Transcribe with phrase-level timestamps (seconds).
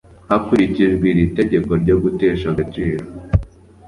[0.29, 3.03] hakurikijwe iri tegeko ryo gutesha agaciro